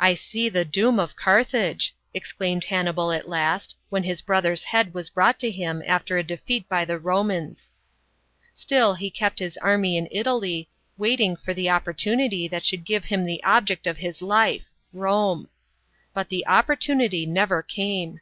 "I 0.00 0.14
see 0.14 0.48
the 0.48 0.64
doom 0.64 0.98
of 0.98 1.14
Carthage," 1.14 1.94
exclaimed 2.12 2.64
Han 2.64 2.86
nibal 2.86 3.12
at 3.12 3.28
last, 3.28 3.76
when 3.90 4.02
his 4.02 4.20
brother's 4.20 4.64
head 4.64 4.92
was 4.92 5.08
brought 5.08 5.38
to 5.38 5.52
him 5.52 5.84
after 5.86 6.18
a 6.18 6.24
defeat 6.24 6.68
by 6.68 6.84
the 6.84 6.98
Romans. 6.98 7.70
Still 8.54 8.94
he 8.94 9.08
kept 9.08 9.38
his 9.38 9.56
army 9.58 9.96
in 9.96 10.08
Italy, 10.10 10.68
waiting 10.98 11.36
for 11.36 11.54
the 11.54 11.70
opportunity 11.70 12.48
that 12.48 12.64
should 12.64 12.84
give 12.84 13.04
him 13.04 13.24
the 13.24 13.40
object 13.44 13.86
of 13.86 13.98
his 13.98 14.20
life 14.20 14.66
Rome. 14.92 15.48
But 16.12 16.28
the 16.28 16.44
opportunity 16.48 17.24
never 17.24 17.62
came. 17.62 18.18